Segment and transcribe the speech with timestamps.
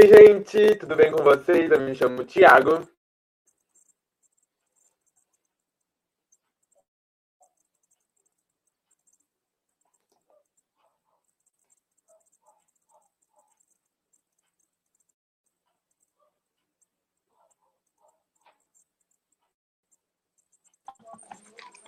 [0.00, 1.70] Oi, gente, tudo bem com vocês?
[1.70, 2.88] Eu me chamo Thiago.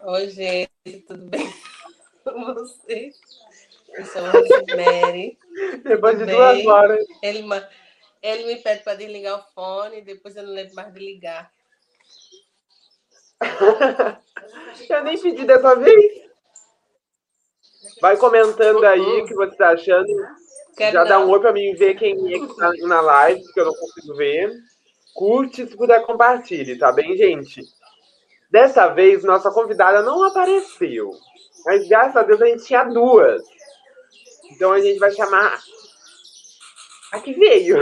[0.02, 0.68] Oi, gente,
[1.08, 1.50] tudo bem
[2.24, 3.18] com vocês?
[3.94, 5.38] Eu sou a Rosemary.
[5.82, 7.06] Depois de duas horas.
[7.22, 7.42] Ele,
[8.22, 11.50] ele me pede para desligar o fone, depois eu não lembro mais de ligar.
[14.88, 16.22] eu nem pedi dessa vez.
[18.00, 20.06] Vai comentando aí o que você está achando.
[20.76, 23.60] Quero Já dá um oi para mim ver quem é que está na live, que
[23.60, 24.52] eu não consigo ver.
[25.14, 27.60] Curte, se puder, compartilhe, tá bem, gente?
[28.50, 31.10] Dessa vez, nossa convidada não apareceu.
[31.66, 33.42] Mas graças a Deus a gente tinha duas.
[34.50, 35.60] Então a gente vai chamar
[37.12, 37.76] a que veio.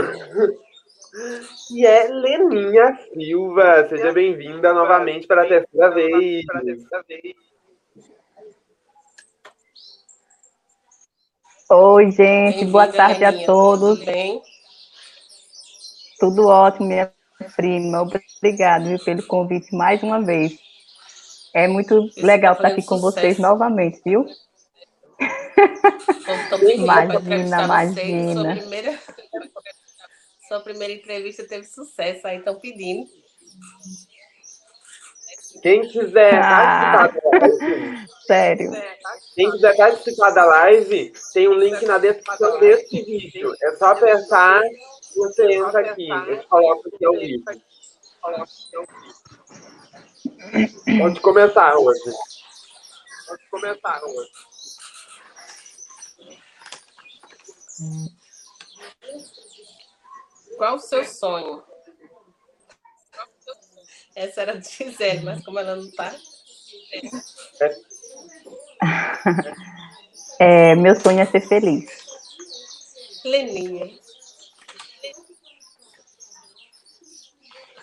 [1.71, 3.87] E é Leninha Silva.
[3.87, 6.45] Seja bem-vinda novamente para a terceira vez.
[11.69, 12.65] Oi, gente.
[12.65, 13.99] Boa tarde a todos.
[13.99, 14.41] Tudo bem?
[16.19, 17.11] Tudo ótimo, minha
[17.55, 18.01] prima.
[18.01, 20.59] Obrigada pelo convite mais uma vez.
[21.53, 24.25] É muito legal estar aqui com vocês novamente, viu?
[26.73, 28.43] Imagina, imagina.
[28.43, 28.99] Sua primeira,
[30.47, 33.07] sua primeira entrevista teve sucesso, aí estão pedindo.
[35.61, 38.71] Quem quiser ah, participar da live, sério.
[39.35, 43.53] Quem quiser participar da live, tem um link na descrição desse vídeo.
[43.61, 46.09] É só apertar e você entra aqui.
[46.09, 47.43] Eu coloco aqui ao vivo.
[50.99, 52.11] Pode começar hoje.
[53.27, 54.50] Pode começar hoje.
[60.57, 61.63] Qual o seu sonho?
[64.15, 66.15] Essa era de Gisele, mas como ela não está.
[70.39, 71.89] É, meu sonho é ser feliz.
[73.23, 73.99] Leninha.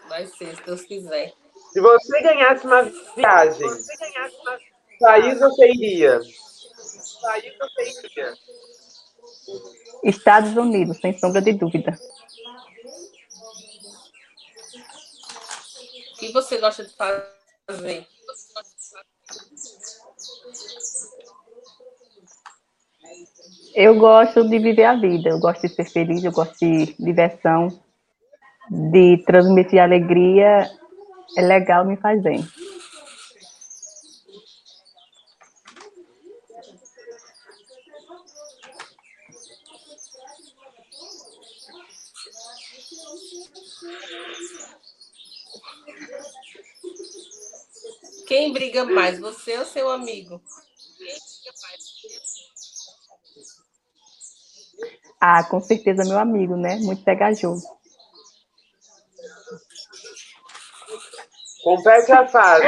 [0.08, 1.32] Vai ser, se Deus quiser.
[1.72, 3.68] Se você ganhasse uma viagem,
[5.00, 6.20] país você iria?
[7.22, 8.34] País você iria?
[10.02, 11.98] Estados Unidos, sem sombra de dúvida.
[16.12, 18.06] O que você gosta de fazer?
[23.74, 27.68] Eu gosto de viver a vida, eu gosto de ser feliz, eu gosto de diversão,
[28.70, 30.68] de transmitir alegria.
[31.36, 32.44] É legal, me faz bem.
[48.84, 50.42] Mais, você ou seu amigo?
[55.20, 56.76] Ah, com certeza meu amigo, né?
[56.76, 57.66] Muito pegajoso.
[61.62, 62.64] Compete a fase.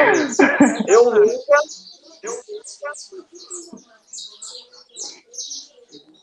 [0.88, 1.60] Eu nunca.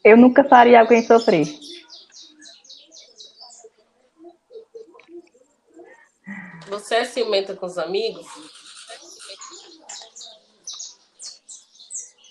[0.04, 1.48] Eu nunca faria alguém sofrer.
[6.69, 8.28] Você é ciumenta com os amigos?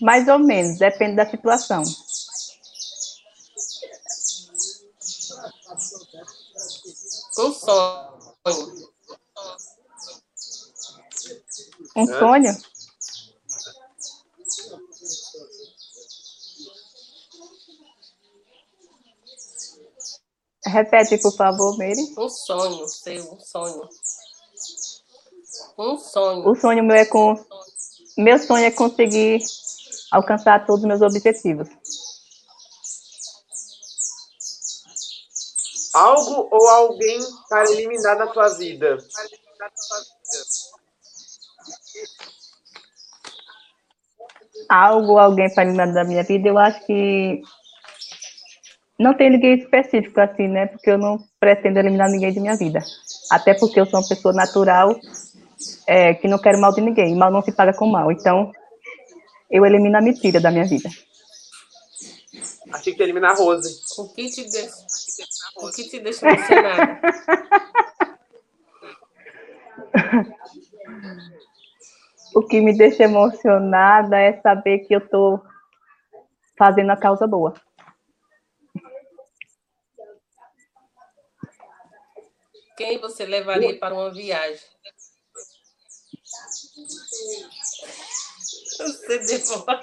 [0.01, 1.83] Mais ou menos, depende da situação.
[7.37, 8.89] Um sonho.
[11.95, 12.57] Um sonho?
[20.65, 22.13] Repete, por favor, Mary.
[22.17, 23.89] Um sonho, seu, um sonho.
[25.77, 26.49] Um sonho.
[26.49, 27.35] O sonho meu é com.
[28.17, 29.39] Meu sonho é conseguir
[30.11, 31.67] alcançar todos os meus objetivos.
[35.93, 37.19] Algo ou alguém
[37.49, 38.97] para eliminar da sua vida?
[44.69, 47.41] Algo ou alguém para eliminar da minha vida, eu acho que
[48.99, 50.67] não tem ninguém específico assim, né?
[50.67, 52.79] Porque eu não pretendo eliminar ninguém de minha vida.
[53.31, 54.95] Até porque eu sou uma pessoa natural
[55.87, 57.15] é, que não quero mal de ninguém.
[57.15, 58.11] Mal não se paga com mal.
[58.11, 58.51] Então,
[59.49, 60.89] eu elimino a mentira da minha vida.
[62.73, 63.81] Achei que eliminar a Rose.
[63.97, 64.69] O que te, de...
[65.57, 67.01] o que te deixa emocionada?
[72.35, 75.41] o que me deixa emocionada é saber que eu estou
[76.57, 77.53] fazendo a causa boa.
[82.75, 84.59] Quem você levaria para uma viagem?
[88.77, 89.81] Você demora.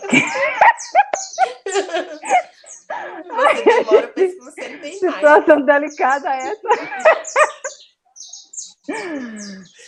[3.26, 5.14] você demora, pensa que você não tem mais.
[5.14, 6.69] Situação delicada essa.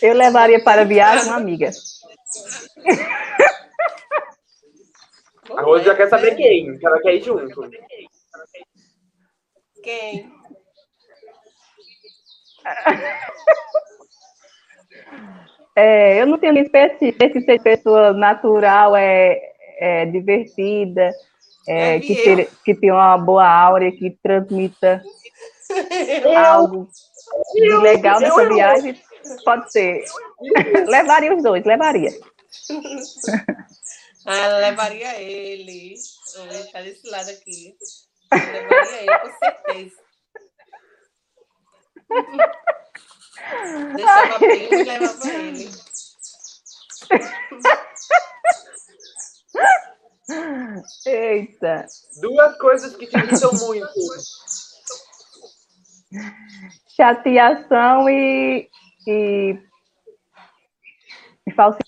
[0.01, 1.71] Eu levaria para a viagem uma amiga.
[5.55, 7.69] A Rose já quer saber quem, que ela quer ir junto.
[9.83, 10.31] Quem?
[15.77, 19.39] É, eu não tenho específico, que ser pessoa natural, é,
[19.79, 21.13] é divertida,
[21.67, 25.03] é, que, ter, que tem uma boa áurea, que transmita
[26.35, 26.89] algo
[27.53, 28.99] de legal nessa viagem,
[29.45, 30.03] pode ser.
[30.89, 32.09] levaria os dois, levaria.
[34.29, 35.95] Ah, levaria ele.
[36.49, 37.77] Deixar desse lado aqui.
[38.29, 39.95] Levaria ele, com certeza.
[43.95, 45.69] Deixava primo e levava ele.
[51.05, 51.85] Eita.
[52.21, 53.87] Duas coisas que te irritam muito.
[56.95, 58.69] Chateação e,
[59.07, 59.59] e,
[61.45, 61.87] e falsidade.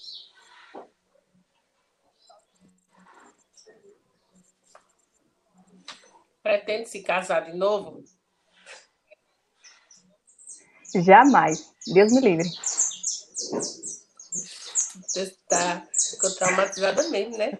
[6.42, 8.04] Pretende se casar de novo?
[10.95, 11.74] Jamais.
[11.94, 12.50] Deus me livre.
[15.07, 15.83] Você está
[16.38, 17.57] traumatizada mesmo, né?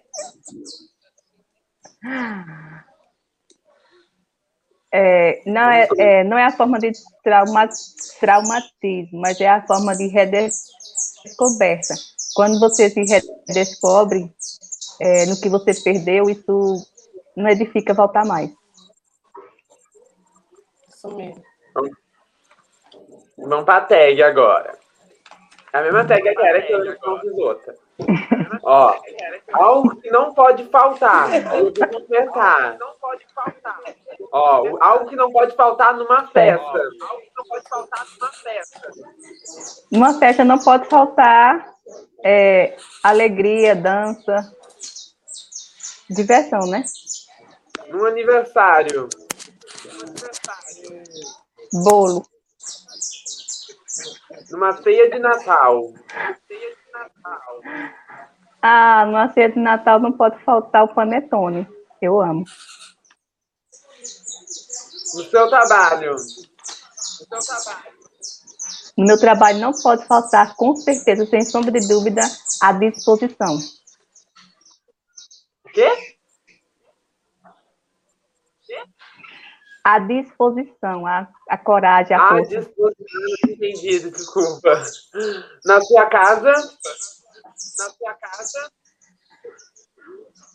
[4.92, 6.90] É, não, é, é, não é a forma de
[7.22, 7.68] trauma,
[8.18, 11.94] traumatismo, mas é a forma de redescoberta.
[12.34, 13.04] Quando você se
[13.46, 14.34] redescobre
[15.00, 16.86] é, no que você perdeu, isso
[17.36, 18.50] não edifica voltar mais.
[20.88, 21.42] Isso mesmo.
[23.40, 24.78] Vamos pra tag agora.
[25.72, 27.74] A mesma tag que era que eu não fiz outra.
[28.62, 28.94] Ó,
[29.52, 31.32] algo que não pode faltar.
[31.54, 32.78] Eu vou completar.
[34.32, 36.62] Ó, algo que não pode faltar numa festa.
[36.62, 38.90] Algo que não pode faltar numa festa.
[39.90, 41.74] Numa festa não pode faltar
[42.24, 44.52] é, alegria, dança,
[46.08, 46.84] diversão, né?
[47.88, 49.08] Num aniversário.
[51.72, 52.24] Bolo.
[54.50, 55.94] Numa ceia de Natal.
[58.62, 61.66] Ah, numa ceia de Natal não pode faltar o panetone.
[62.02, 62.44] Eu amo.
[65.14, 66.16] No seu trabalho.
[68.96, 72.20] No meu trabalho não pode faltar, com certeza, sem sombra de dúvida,
[72.60, 73.56] a disposição.
[75.64, 76.09] O quê?
[79.92, 82.58] A disposição, a, a coragem, a Ah, força.
[82.60, 84.82] disposição, entendi, desculpa.
[85.64, 86.52] Na sua casa.
[86.52, 88.70] Na sua casa.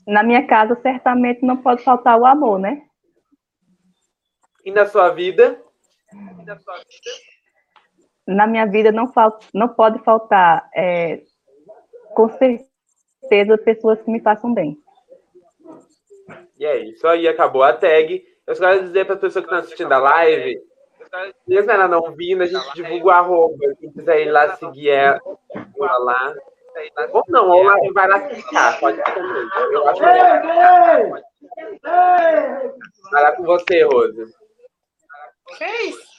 [0.07, 2.81] Na minha casa, certamente não pode faltar o amor, né?
[4.63, 5.61] E na sua vida.
[6.13, 7.11] E na sua vida.
[8.27, 11.21] Na minha vida não, fal, não pode faltar, é,
[12.15, 14.77] com certeza, pessoas que me façam bem.
[16.57, 18.23] E é isso aí, acabou a tag.
[18.47, 20.61] Eu só quero dizer para as pessoas que estão assistindo a live,
[21.47, 23.75] mesmo ela não vindo, a gente divulga o arroba.
[23.79, 25.19] Quem quiser ir lá seguir ela,
[25.77, 26.33] lá.
[27.11, 29.49] Ou não, ou vai lá clicar, pode ser também.
[29.71, 30.01] Eu acho
[33.11, 34.33] Vai lá com você, Rose.
[35.57, 36.15] Que é isso?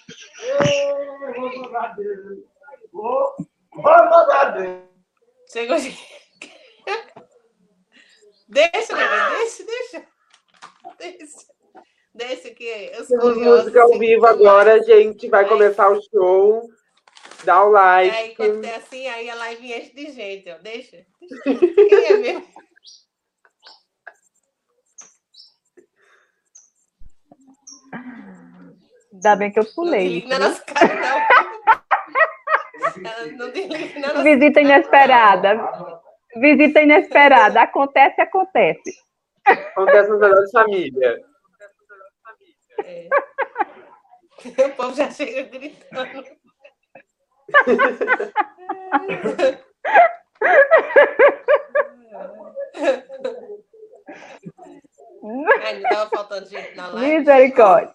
[5.47, 5.99] Você gosta de...
[8.49, 10.07] Deixa, deixa, deixa.
[10.99, 11.56] Deixa.
[12.17, 16.63] Deixa que os curiosos música ao ficam vivo agora, a gente vai começar o show.
[17.45, 18.37] Dá o Aí, like.
[18.37, 20.57] quando é assim, aí a live enche de gente, ó.
[20.59, 21.05] Deixa.
[21.45, 22.47] Quem é mesmo?
[29.13, 30.05] Ainda bem que eu Não pulei.
[30.05, 31.47] desligue na nossa cara, não.
[33.37, 35.71] Não desligue na nossa Visita inesperada.
[36.37, 37.61] Visita inesperada.
[37.63, 38.93] Acontece, acontece.
[39.45, 41.21] Acontece nas melhores famílias.
[42.85, 43.09] É.
[44.47, 46.25] O povo já chega gritando.
[55.63, 57.19] Ai, não tava faltando gente na live.
[57.19, 57.95] Misericórdia.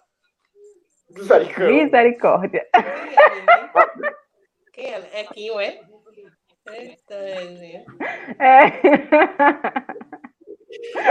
[1.10, 1.84] Misericórdia.
[1.84, 2.68] Misericórdia.
[4.72, 5.10] Quem é?
[5.12, 5.80] É Quinho, é?
[6.70, 7.84] Eita, Ezinha.
[8.38, 8.66] É.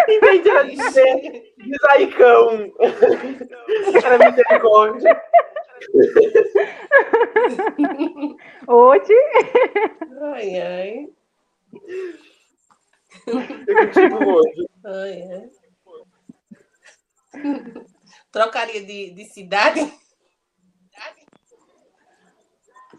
[0.09, 2.71] Em vez de dizer misericão,
[4.03, 5.21] era misericórdia.
[8.67, 9.13] noite.
[10.21, 11.09] Ai, ai.
[13.67, 14.67] Eu tipo hoje.
[14.85, 15.49] Ai, ai.
[18.31, 19.79] Trocaria de, de cidade?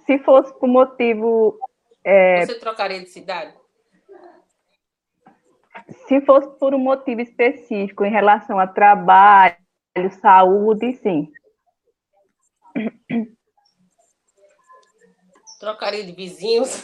[0.07, 1.59] Se fosse por motivo.
[2.04, 3.54] É, Você trocaria de cidade?
[5.92, 9.56] Se fosse por um motivo específico em relação a trabalho,
[10.20, 11.32] saúde, sim.
[15.61, 16.82] Trocaria de vizinhos?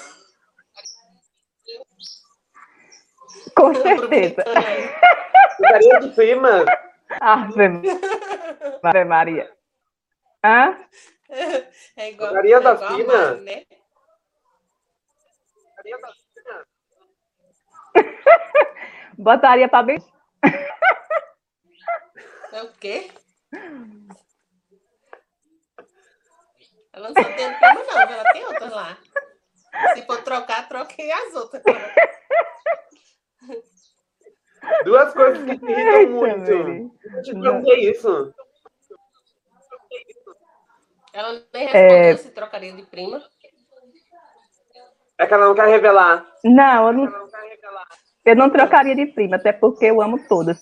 [3.56, 4.44] Com certeza.
[4.46, 4.88] Aí.
[5.56, 6.64] Ficaria de prima.
[7.20, 7.68] Ave,
[9.04, 9.52] Maria.
[10.44, 10.78] Hã?
[11.96, 13.34] É igual, Trocaria é da igual a fina?
[13.34, 13.64] Mari, né?
[19.18, 19.98] Botaria para bem.
[22.52, 23.10] É o quê?
[26.92, 28.98] Ela não só tem prima, não, ela tem outras lá.
[29.94, 31.62] Se for trocar, troquei as outras.
[34.84, 36.50] Duas coisas que te irritam Eita, muito.
[36.50, 38.34] Eu te perguntei isso.
[41.12, 42.16] Ela nem respondeu É.
[42.16, 43.22] se trocaria de prima.
[45.18, 46.26] É que ela não quer revelar.
[46.44, 47.27] Não, eu não,
[48.28, 50.60] eu não trocaria de prima, até porque eu amo todas.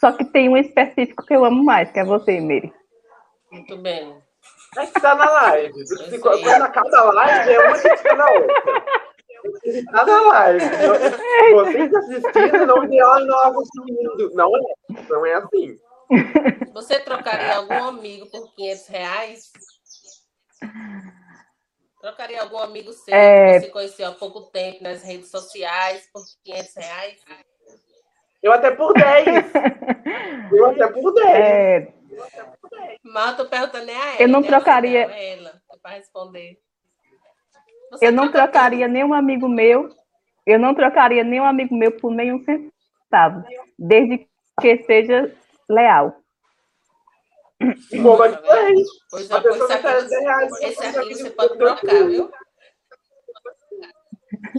[0.00, 2.72] Só que tem um específico que eu amo mais, que é você, Mary.
[3.50, 4.16] Muito bem.
[4.76, 5.72] É que tá na live.
[6.20, 6.42] Quando aí.
[6.42, 8.84] quando acaba a live, é uma critica na outra.
[9.92, 10.60] Tá na live.
[11.52, 14.30] Você que assistindo, não vê ela não assistindo.
[14.34, 14.60] Não é.
[15.08, 15.78] Não é assim.
[16.72, 19.52] Você trocaria algum amigo por 500 reais?
[22.04, 23.54] Trocaria algum amigo seu É.
[23.54, 27.24] que você conheceu há pouco tempo nas redes sociais por 500 reais?
[28.42, 29.24] Eu até por 10.
[30.52, 31.26] Eu até por 10.
[31.34, 34.20] É, eu tô perguntando é a ela.
[34.22, 34.46] Eu não né?
[34.46, 36.60] trocaria- Não, ela, para responder.
[37.90, 39.88] Você eu não troca trocaria nenhum amigo meu,
[40.46, 43.42] eu não trocaria nenhum amigo meu por nenhum centavo,
[43.78, 44.28] desde
[44.60, 45.34] que seja
[45.70, 46.14] leal.
[48.02, 48.80] Pô, mas 10.
[49.10, 50.52] Pois A é, pessoa traz aqui, 10 reais.
[50.62, 52.30] esse aqui você pode trocar, viu?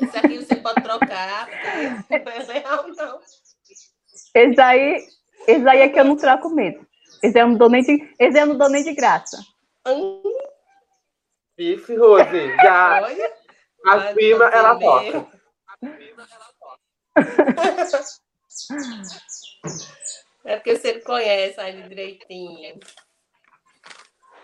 [0.02, 3.20] Esse aqui você pode trocar, porque não é leal, não.
[4.34, 5.08] Esse aí,
[5.48, 6.86] esse aí é que eu não troco mesmo.
[7.24, 9.38] Esse eu não dou nem de, esse eu não dou nem de graça.
[9.88, 10.22] Hum,
[11.58, 12.56] Bife, Rose.
[12.62, 13.34] Já olha.
[13.86, 15.26] a Vai prima, fazer ela mesmo.
[15.26, 15.40] toca.
[20.46, 22.80] É porque você conhece a ele direitinho.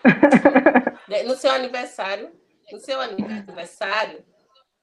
[1.26, 2.32] No seu aniversário,
[2.72, 4.24] no seu aniversário,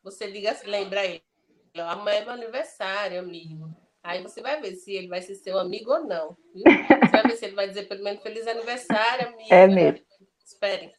[0.04, 1.24] você liga, lembra ele.
[1.76, 3.70] Amanhã é meu aniversário, amigo.
[4.04, 6.38] Aí você vai ver se ele vai ser seu amigo ou não.
[6.54, 6.64] Viu?
[6.64, 9.54] Você vai ver se ele vai dizer pelo menos feliz aniversário, amigo.
[9.54, 10.06] É mesmo.
[10.46, 10.92] Espere.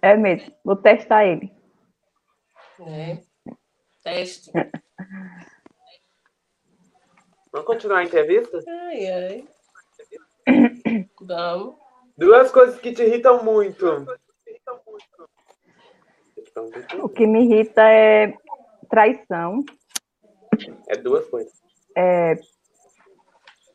[0.00, 0.54] É mesmo.
[0.64, 1.52] Vou testar ele.
[2.80, 3.22] É.
[4.02, 4.50] Teste.
[7.56, 8.58] Vamos continuar a entrevista?
[8.68, 9.48] Ai, ai.
[11.22, 11.74] Vamos.
[12.18, 14.04] Duas coisas que te irritam muito.
[17.02, 18.34] O que me irrita é
[18.90, 19.64] traição
[20.86, 21.50] É duas coisas.
[21.96, 22.38] é,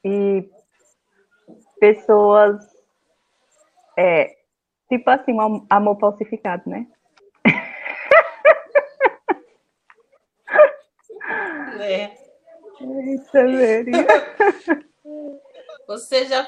[0.05, 0.47] e
[1.79, 2.63] pessoas
[3.97, 4.35] é,
[4.89, 6.85] tipo assim, um am- amor falsificado, né?
[11.79, 12.21] É.
[12.81, 14.07] Eita, Maria.
[15.88, 16.47] Você já,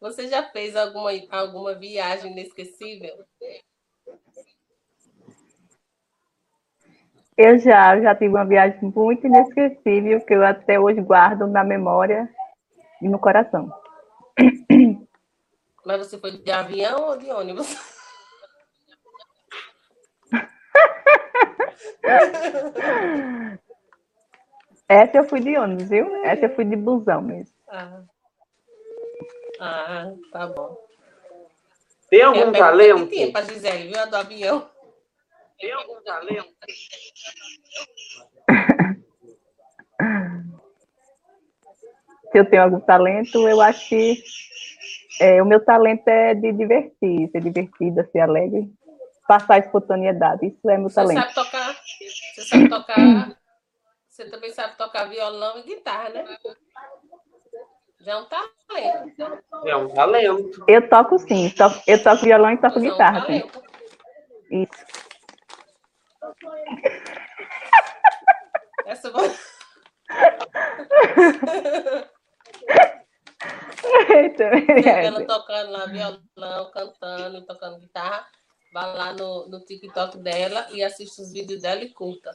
[0.00, 3.12] você já fez alguma, alguma viagem inesquecível?
[7.36, 12.26] Eu já, já tive uma viagem muito inesquecível que eu até hoje guardo na memória
[13.02, 13.70] e no coração.
[15.84, 17.76] Mas você foi de avião ou de ônibus?
[24.92, 26.14] Essa eu fui de ônibus, viu?
[26.22, 27.54] Essa eu fui de busão mesmo.
[27.66, 28.02] Ah,
[29.58, 30.76] ah tá bom.
[32.10, 33.06] Tem a algum talento?
[33.06, 33.98] que tinha para Gisele, viu?
[33.98, 34.68] A do avião.
[35.58, 36.50] Tem algum talento?
[42.30, 44.22] Se eu tenho algum talento, eu acho que
[45.20, 48.70] é, o meu talento é de divertir, ser divertida, ser alegre,
[49.26, 50.48] passar espontaneidade.
[50.48, 51.18] Isso é meu Você talento.
[51.18, 51.80] sabe tocar.
[52.34, 53.36] Você sabe tocar.
[54.22, 56.38] Você também sabe tocar violão e guitarra, né?
[58.00, 59.42] Já é um talento.
[59.66, 60.64] É um talento.
[60.68, 63.50] Eu toco sim, to- eu toco violão e toco Já é um guitarra, sim.
[64.50, 64.84] Isso.
[68.86, 69.30] Essa eu vou-
[74.08, 78.26] Eita, ela tocando lá violão, cantando, tocando guitarra.
[78.72, 82.30] Vá lá no, no TikTok dela e assista os vídeos dela e curta.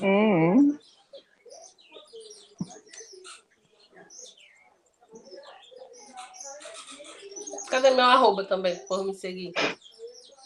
[0.00, 0.78] Hum.
[7.70, 9.52] Cadê meu arroba também, por me seguir?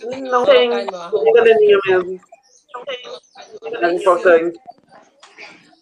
[0.00, 0.22] Não tem.
[0.22, 2.20] Não tem mesmo.
[2.72, 3.02] Não tem.
[3.82, 4.58] É importante.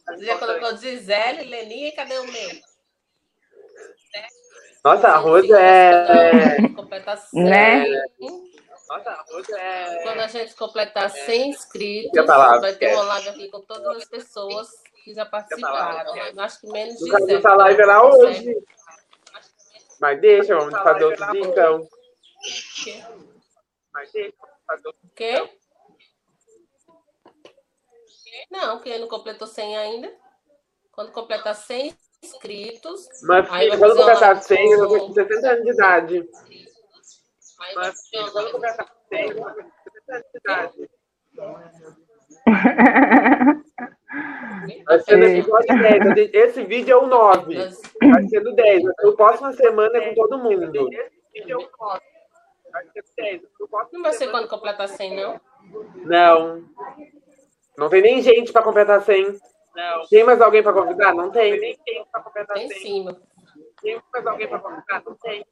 [0.07, 2.51] Você já colocou Gisele, Leninha e cadê o meu?
[4.85, 6.69] Nossa, a Rosa é.
[6.75, 7.45] Completa 100.
[7.45, 7.85] Né?
[8.87, 12.61] Quando a gente completar 100 inscritos, Quer falar?
[12.61, 14.69] vai ter uma live aqui com todas as pessoas
[15.05, 16.41] que já participaram.
[16.41, 17.39] Acho que menos No caso, Gisele.
[17.39, 18.17] essa live era Certo?
[18.17, 18.67] hoje.
[20.01, 21.89] Mas deixa, vamos fazer outro dia então.
[23.93, 25.51] Mas deixa, vamos fazer outro O quê?
[28.51, 30.15] Não, porque não completou 100 ainda.
[30.93, 35.65] Quando completar 100 inscritos, Mas, filho, quando completar uma- 100, eu vou com 60 anos
[35.65, 36.29] de idade.
[37.61, 40.91] Aí vai Mas, filho, quando completar 100, eu vou com 60 anos de idade.
[44.87, 46.01] Vai ser no episódio 10.
[46.07, 47.55] a gente- Esse vídeo é o 9.
[47.55, 48.83] Nós- Vai ser no 10.
[49.05, 50.65] O próximo semana é com todo mundo.
[50.93, 52.01] Esse vídeo é o 9.
[52.73, 53.43] Vai ser no 10.
[53.61, 55.41] O próximo Não vai ser quando completar 100, não?
[56.05, 56.65] Não.
[57.77, 59.39] Não tem nem gente pra completar 100.
[59.75, 60.07] Não.
[60.09, 61.15] Tem mais alguém pra convidar?
[61.15, 61.53] Não tem.
[61.53, 62.57] Tem nem gente pra completar
[63.83, 65.03] Tem mais alguém pra convidar?
[65.05, 65.47] Não tem.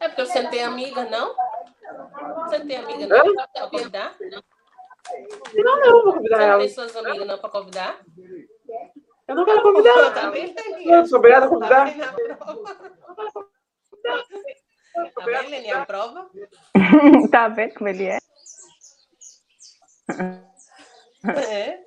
[0.00, 1.34] É porque você não tem amiga, não?
[2.44, 3.24] Você não tem amiga, Hã?
[3.24, 3.34] não?
[3.34, 4.14] Pra convidar?
[5.54, 6.58] Não, não, vou Você convidar não ela.
[6.60, 7.98] tem suas amigas, não, pra convidar?
[9.28, 10.14] Eu não quero convidar.
[10.14, 10.54] Tá bem,
[10.86, 11.96] Eu sou obrigada a Tá convidar.
[11.96, 12.76] na prova?
[15.14, 16.30] Tá Leninha, a prova?
[17.30, 18.18] tá vendo como ele é?
[21.24, 21.80] É.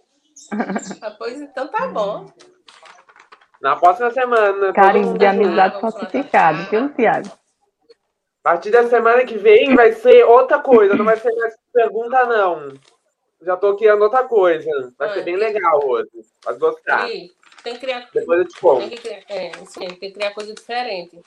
[1.01, 2.31] Ah, pois então tá bom.
[3.61, 4.73] Na próxima semana.
[4.73, 7.29] Carinho de amizade falsificado, viu, Tiago?
[8.49, 10.95] A partir da semana que vem vai ser outra coisa.
[10.95, 12.73] Não vai ser mais pergunta, não.
[13.43, 14.91] Já tô criando outra coisa.
[14.97, 16.09] Vai ser bem legal hoje.
[16.43, 17.05] Vai gostar.
[17.05, 17.31] Cri,
[17.63, 18.09] tem que criar.
[18.11, 18.89] Depois eu te Tem conto.
[18.89, 21.21] que criar, é, mesmo, tem que criar coisa diferente.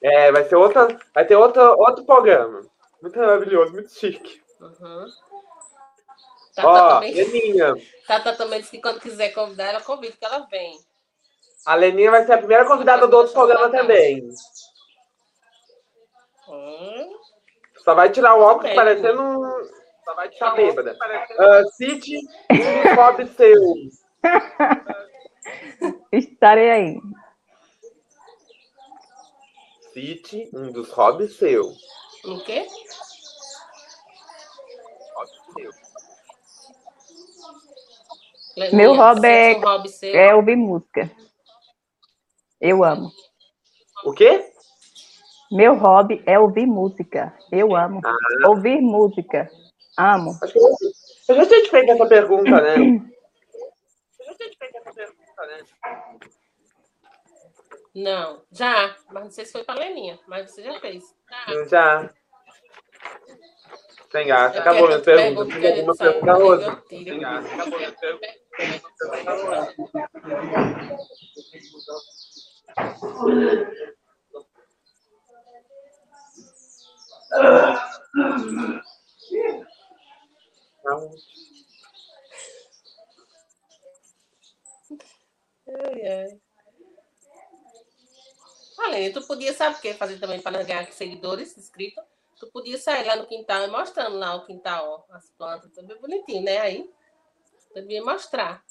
[0.00, 0.96] É, vai ser outra.
[1.12, 2.62] Vai ter outra, outro programa.
[3.02, 4.40] Muito maravilhoso, muito chique.
[4.60, 5.06] Uhum.
[6.54, 7.74] Tata, Ó, também, Leninha.
[8.06, 10.78] Tata também disse que quando quiser convidar, ela convida, que ela vem.
[11.66, 14.22] A Leninha vai ser a primeira convidada do outro programa também.
[14.22, 14.34] Hum,
[17.84, 19.42] Só vai tirar o óculos parecendo um.
[20.04, 20.96] Só vai tirar bêbada.
[21.38, 22.16] Uh, Cite
[22.50, 23.74] um hobby seu.
[26.12, 27.00] Estarei aí.
[29.92, 31.72] Cite um dos hobbies seu.
[32.24, 32.66] o quê?
[38.56, 39.90] Leninha, Meu hobby é- hobby.
[40.04, 41.10] É ouvir música.
[42.60, 43.10] Eu amo.
[44.04, 44.52] O quê?
[45.50, 47.34] Meu hobby é ouvir música.
[47.50, 48.00] Eu amo.
[48.46, 49.50] Ouvir música.
[49.98, 50.38] Amo.
[50.42, 52.74] Acho que eu, já tinha te feito essa pergunta, né?
[54.20, 55.64] Eu já tinha te feito essa pergunta, né?
[57.92, 61.02] Não, já, mas não sei se foi pra Leninha, mas você já fez.
[61.68, 62.08] Já.
[64.12, 64.56] Sem graça.
[64.56, 65.60] Eu Acabou minha pergunta.
[65.60, 66.82] Tem alguma pergunta outra?
[66.88, 67.54] Sem graça.
[67.54, 68.40] Acabou minha pergunta.
[77.32, 77.76] Ai,
[86.06, 86.40] ai.
[88.78, 92.02] Além, tu podia, sabe o que fazer também para ganhar seguidores inscritos?
[92.38, 96.00] Tu podia sair lá no quintal e mostrando lá o quintal, ó, as plantas, bem
[96.00, 96.58] bonitinho, né?
[96.58, 96.90] Aí,
[97.68, 98.64] tu devia mostrar.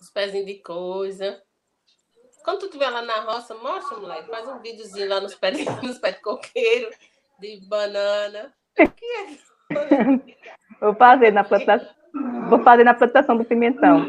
[0.00, 1.42] Os pezinhos de coisa.
[2.44, 4.28] Quando tu estiver lá na roça, mostra, moleque.
[4.28, 6.90] Faz um videozinho lá nos pés de, nos pés de coqueiro,
[7.38, 8.52] de banana.
[8.74, 9.52] Que é?
[10.80, 11.88] Vou fazer na plantação.
[12.48, 14.04] Vou fazer na plantação do pimentão.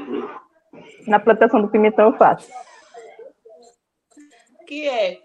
[1.08, 2.50] Na plantação do pimentão eu faço.
[4.68, 5.22] que é?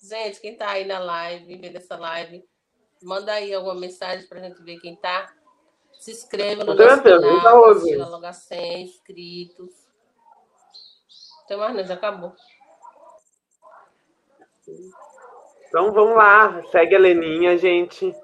[0.00, 2.44] Gente, quem tá aí na live, vendo essa live,
[3.02, 5.32] manda aí alguma mensagem pra gente ver quem tá.
[5.98, 7.88] Se inscreva no nosso canal, Rose.
[7.88, 9.81] chega logo a 100 inscritos.
[11.56, 12.34] Mais não, já acabou.
[15.68, 16.62] Então vamos lá.
[16.70, 18.14] Segue a Leninha, gente.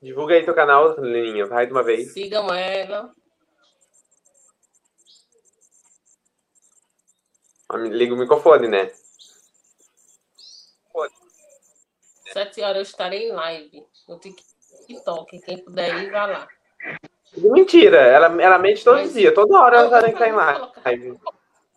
[0.00, 1.46] Divulga aí teu canal, Leninha.
[1.46, 2.12] Vai de uma vez.
[2.12, 3.12] Sigam ela.
[7.74, 8.92] Liga o microfone, né?
[12.32, 14.52] Sete horas eu estarei em live no TikTok.
[14.86, 15.40] TikTok.
[15.40, 16.48] Quem puder ir, vá lá.
[17.36, 19.14] Mentira, ela, ela mente todo Mas...
[19.14, 21.18] dia, toda hora ela tá em live.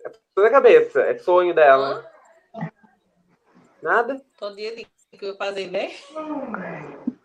[0.06, 2.06] É toda a cabeça, é sonho dela.
[2.54, 2.70] Hã?
[3.82, 4.22] Nada?
[4.38, 5.92] Todo dia que eu fazer, né?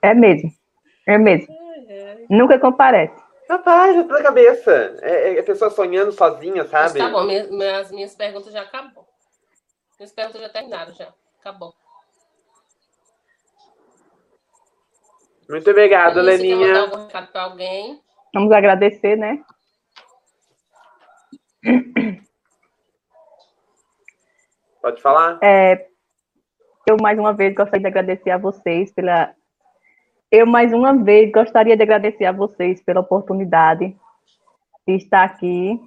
[0.02, 0.50] É mesmo.
[1.06, 1.52] É mesmo.
[2.28, 3.20] Nunca comparece.
[3.48, 4.96] Rapaz, é toda a cabeça.
[5.00, 7.00] É, é a pessoa sonhando sozinha, sabe?
[7.00, 9.08] Mas tá bom, minhas, minhas, minhas perguntas já acabou.
[9.98, 11.12] Minhas perguntas já terminaram, já.
[11.40, 11.74] Acabou.
[15.48, 16.58] Muito obrigado, Leninha.
[16.58, 18.00] Quer mandar algum recado para alguém?
[18.32, 19.42] Vamos agradecer, né?
[24.80, 25.38] Pode falar?
[25.42, 25.86] É,
[26.86, 29.34] eu, mais uma vez, gostaria de agradecer a vocês pela.
[30.30, 33.96] Eu, mais uma vez, gostaria de agradecer a vocês pela oportunidade
[34.86, 35.78] de estar aqui.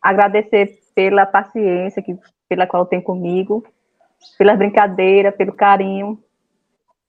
[0.00, 3.64] Agradecer pela paciência que, pela qual tem comigo,
[4.36, 6.22] pela brincadeira, pelo carinho.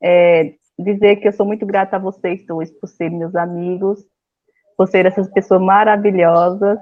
[0.02, 4.04] É, dizer que eu sou muito grata a vocês dois por serem meus amigos,
[4.78, 6.80] por serem essas pessoas maravilhosas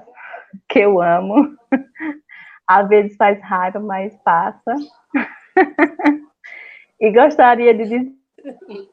[0.68, 1.56] que eu amo.
[2.66, 4.74] Às vezes faz raiva, mas passa.
[7.00, 8.14] e gostaria de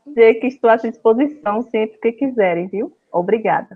[0.06, 2.96] dizer que estou à sua disposição sempre que quiserem, viu?
[3.12, 3.70] Obrigada.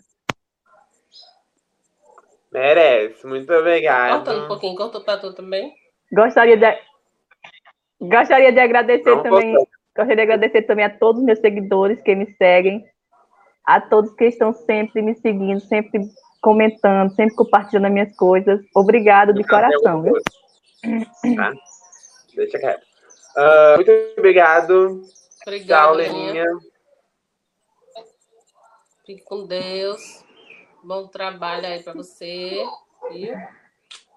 [2.52, 4.18] Merece, muito obrigado.
[4.18, 5.74] Cortando um pouquinho, cortou para tu também.
[6.12, 6.78] Gostaria de,
[8.00, 9.56] gostaria de agradecer Não também.
[9.96, 12.84] Gostaria de agradecer também a todos os meus seguidores que me seguem,
[13.66, 16.10] a todos que estão sempre me seguindo, sempre
[16.42, 18.60] comentando, sempre compartilhando as minhas coisas.
[18.76, 20.16] Obrigado de coração, viu?
[21.36, 21.54] Tá?
[22.36, 22.84] Deixa quieto.
[23.38, 25.04] Uh, muito obrigado.
[25.42, 26.46] Obrigada, Tchau, Leninha.
[29.06, 30.24] Fique com Deus.
[30.84, 32.64] Bom trabalho aí para você.
[33.12, 33.36] Viu?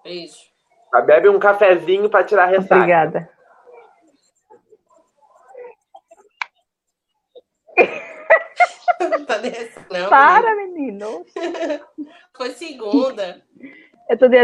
[0.03, 0.35] Beijo.
[1.05, 2.75] Bebe um cafezinho para tirar a ressaca.
[2.75, 3.36] Obrigada.
[9.37, 10.09] Tá desse, não.
[10.09, 11.25] Para, menino.
[12.35, 13.43] Foi segunda.
[14.09, 14.37] Eu tô de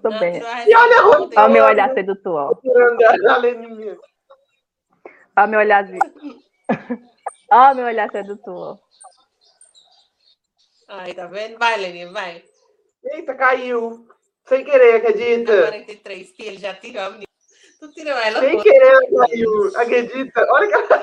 [0.00, 0.38] tô bem.
[0.38, 2.58] E olha, olha o meu olhar sedutor.
[5.36, 5.88] Olha o meu olhar.
[7.50, 8.80] Olha o meu olhar sedutor.
[10.88, 11.58] Ai, tá vendo?
[11.58, 12.42] Vai, Leninha, vai.
[13.04, 14.08] Eita, caiu.
[14.46, 15.62] Sem querer, acredita?
[15.64, 17.26] 43, que ele já tirou a menina.
[17.80, 18.40] Tu tirou ela.
[18.40, 19.76] Sem querer, caiu.
[19.76, 20.46] Acredita?
[20.50, 20.98] Olha que ela.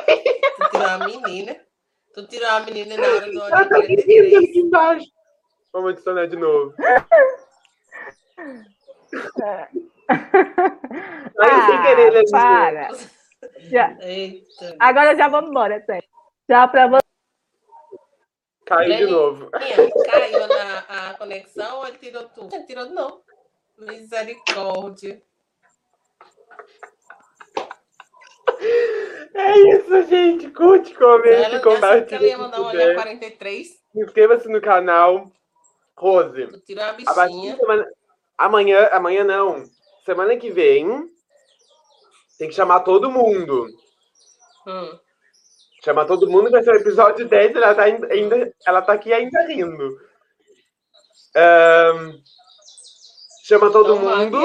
[0.56, 1.71] Tu tirou a menina.
[2.14, 5.06] Tu tirou a menina na hora do Ela tá aqui embaixo.
[5.72, 6.74] Vamos adicionar de novo.
[11.40, 12.90] ah, sem querer, né, para.
[13.70, 13.98] Já.
[14.80, 16.08] Agora já vamos embora, sério.
[16.50, 17.02] Já para você.
[18.66, 19.50] Caiu de novo.
[19.52, 22.54] Caiu na a conexão ou ele tirou tudo?
[22.54, 23.22] Ele tirou não.
[23.78, 25.22] Misericórdia.
[29.34, 30.50] É isso, gente.
[30.52, 32.16] Curte, comente, compartilhe.
[32.16, 33.68] Ela ia mandar olhar 43.
[33.96, 35.32] Inscreva-se no canal.
[35.98, 36.48] Rose.
[36.66, 37.56] Tirar a bichinha.
[37.56, 37.86] Semana...
[38.38, 39.64] Amanhã, amanhã não.
[40.06, 41.10] Semana que vem
[42.38, 43.68] tem que chamar todo mundo.
[44.68, 45.00] Hum.
[45.84, 49.46] Chamar todo mundo, vai ser o episódio 10, ela tá, ainda, ela tá aqui ainda
[49.48, 49.98] rindo.
[51.36, 52.22] Um,
[53.44, 54.40] chama todo então, mundo.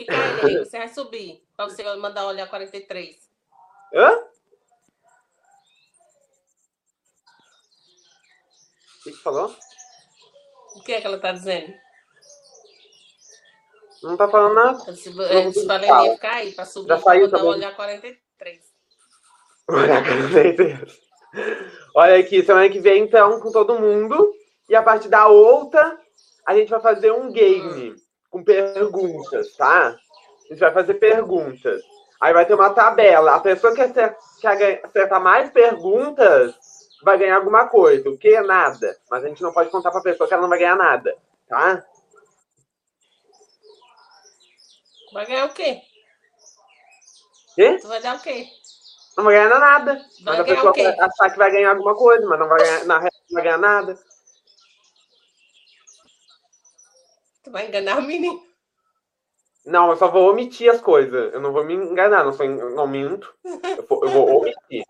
[0.00, 1.44] Fica aí, você vai subir.
[1.54, 3.16] Pra você mandar olhar 43.
[3.94, 4.16] Hã?
[8.96, 9.54] O que, que falou?
[10.76, 11.74] O que é que ela tá dizendo?
[14.02, 14.78] Não tá falando nada.
[14.96, 15.12] Se,
[15.52, 17.52] se Valeria ficar aí pra subir, Já saiu mandar também.
[17.52, 18.72] olhar 43.
[19.68, 21.00] Olhar 43.
[21.94, 24.32] Olha aqui, semana que vem, então, com todo mundo.
[24.66, 26.00] E a partir da outra,
[26.46, 27.99] a gente vai fazer um game hum.
[28.30, 29.88] Com perguntas, tá?
[29.88, 31.82] A gente vai fazer perguntas.
[32.20, 33.34] Aí vai ter uma tabela.
[33.34, 36.54] A pessoa que acertar mais perguntas
[37.02, 38.08] vai ganhar alguma coisa.
[38.08, 38.40] O que?
[38.40, 38.96] Nada.
[39.10, 41.16] Mas a gente não pode contar para a pessoa que ela não vai ganhar nada.
[41.48, 41.84] Tá?
[45.12, 45.80] Vai ganhar o quê?
[47.54, 47.78] Quê?
[47.80, 48.46] Tu vai dar o quê?
[49.16, 49.94] Não vai ganhar nada.
[49.94, 52.84] Vai mas a pessoa vai achar que vai ganhar alguma coisa, mas não vai ganhar,
[52.84, 53.98] na real, não vai ganhar nada.
[57.50, 58.40] Tu vai enganar o menino.
[59.66, 61.34] Não, eu só vou omitir as coisas.
[61.34, 63.34] Eu não vou me enganar, não, sou, não minto.
[63.44, 64.84] Eu vou, eu vou omitir.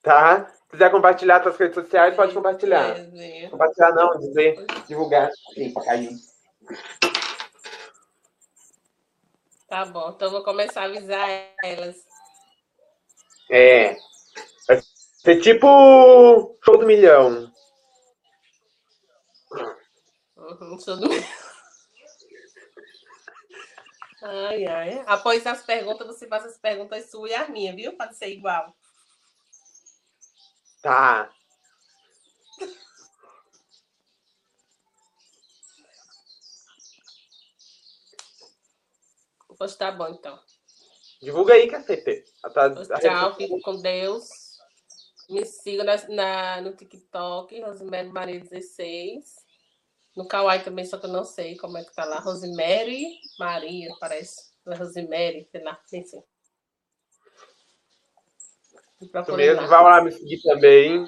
[0.00, 0.46] Tá?
[0.46, 2.94] Se quiser compartilhar suas redes sociais, pode compartilhar.
[3.50, 5.28] Compartilhar não, dizer, divulgar.
[5.56, 6.12] Eita, caiu.
[9.68, 11.28] Tá bom, então eu vou começar a avisar
[11.64, 11.96] elas.
[13.50, 13.96] É.
[14.68, 14.80] Vai
[15.24, 17.55] ser tipo show do milhão.
[20.60, 20.76] Milhão.
[24.22, 25.04] Ai, ai.
[25.06, 27.96] Após as perguntas, você faz as perguntas suas e as minhas, viu?
[27.96, 28.74] Pode ser igual.
[30.82, 31.30] Tá.
[39.58, 40.38] Pois tá bom, então.
[41.22, 42.24] Divulga aí, cacete.
[42.52, 44.28] Tá, tchau, fico com Deus.
[45.28, 49.45] Me siga na, na, no TikTok, Rosemary Maria 16.
[50.16, 52.18] No Kawaii também, só que eu não sei como é que tá lá.
[52.20, 54.54] Rosemary Maria, parece.
[54.66, 56.00] É Rosemary, sei lá, sei.
[56.00, 56.24] Isso
[59.36, 61.04] mesmo, vai lá me seguir também.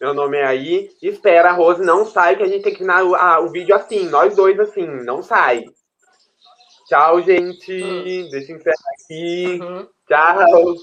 [0.00, 0.90] Meu nome é aí.
[1.00, 4.34] Espera, Rose não sai, que a gente tem que terminar o, o vídeo assim, nós
[4.34, 5.64] dois assim, não sai.
[6.86, 7.82] Tchau, gente.
[7.82, 8.28] Hum.
[8.30, 9.58] Deixa eu encerrar aqui.
[9.60, 9.88] Uhum.
[10.08, 10.74] Tchau.